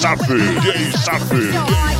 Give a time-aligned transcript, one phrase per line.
[0.00, 1.99] Safi, Jay Safi.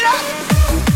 [0.00, 0.89] it up.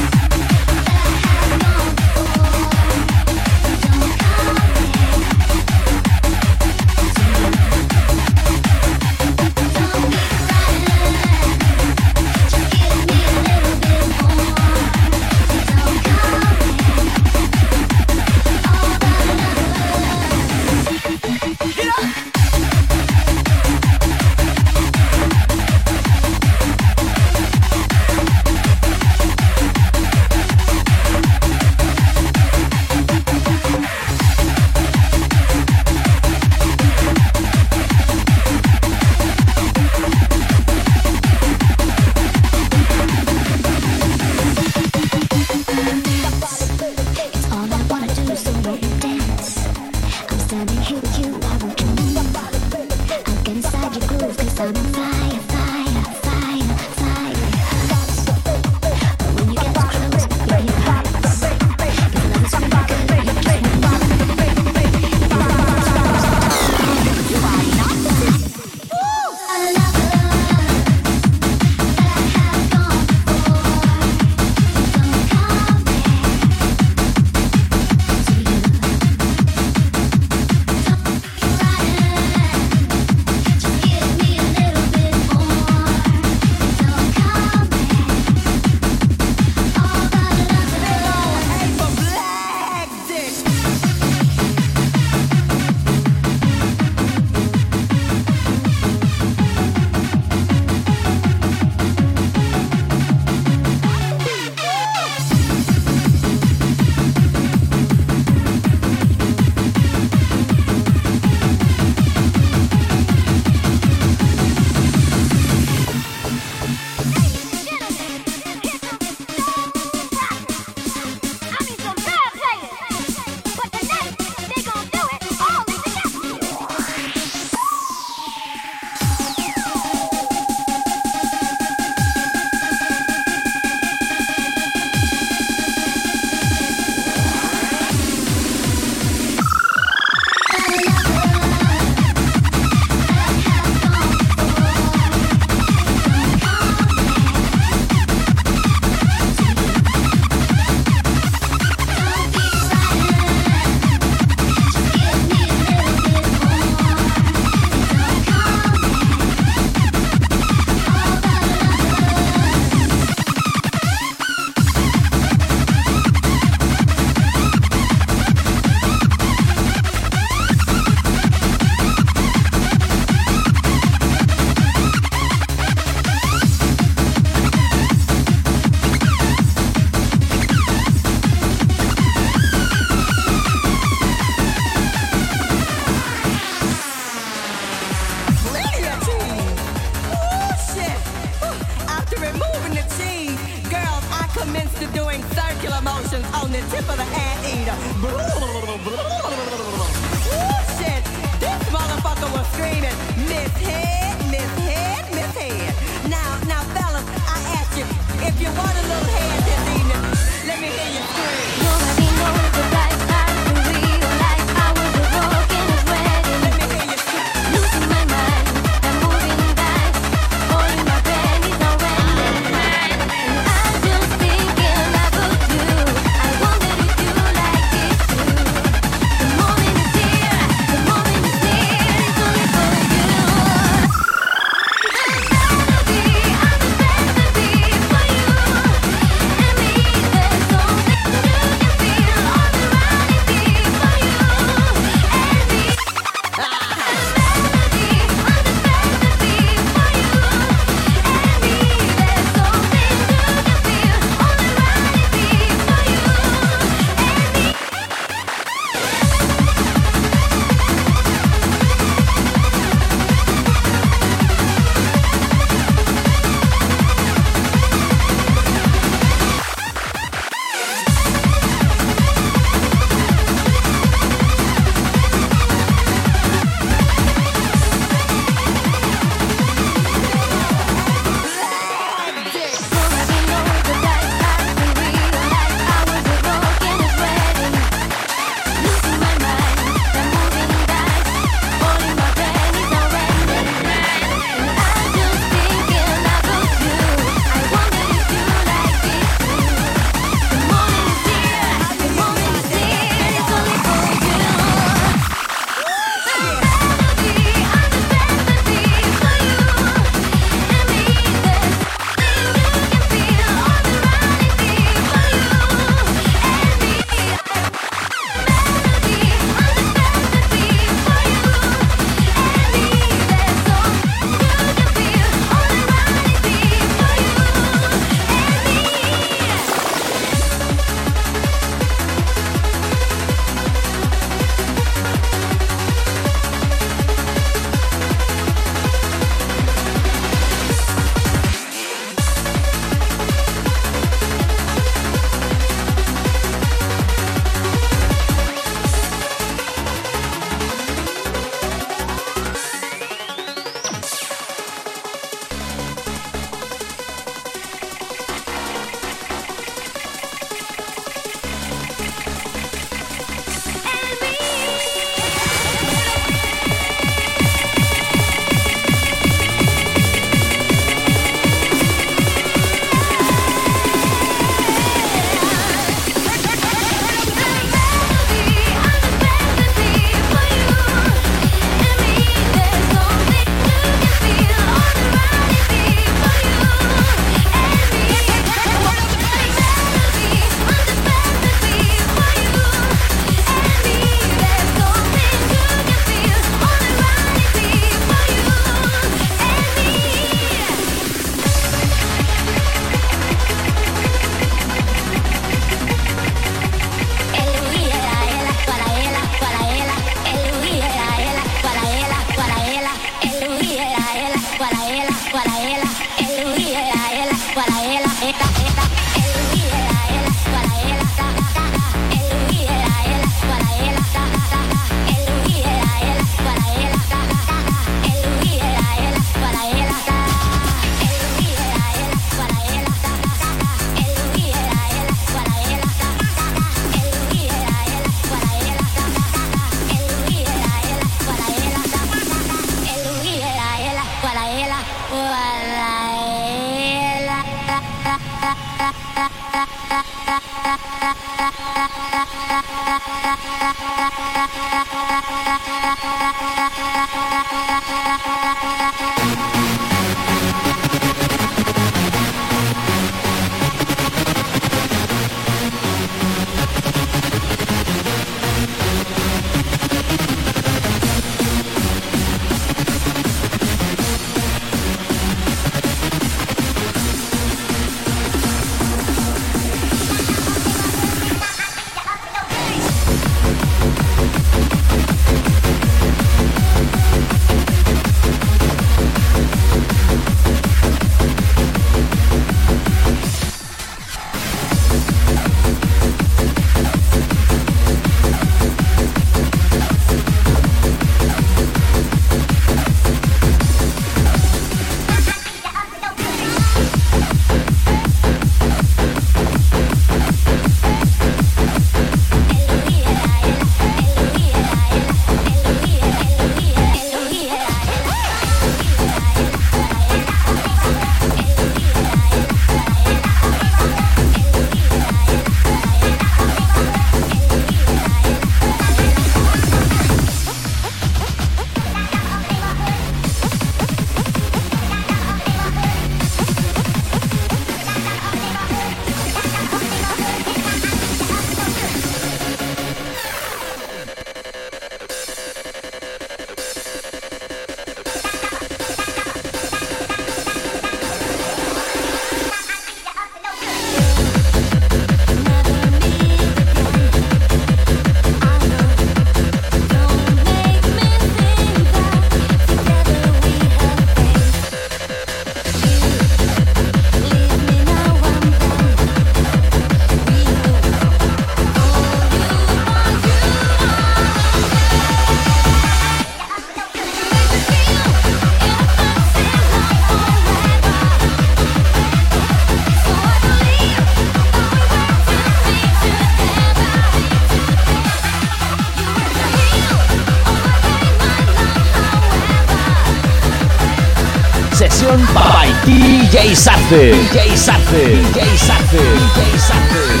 [595.65, 596.69] DJ Safe.
[596.69, 597.69] DJ Safe.
[597.69, 598.71] DJ Safe.
[598.71, 600.00] DJ Safe.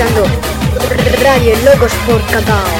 [0.00, 0.24] Escuchando
[1.22, 2.79] Radio Locos por Cacao.